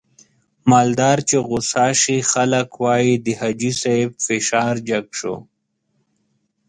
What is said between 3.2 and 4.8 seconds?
د حاجي صاحب فشار